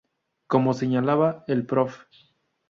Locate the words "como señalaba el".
0.47-1.67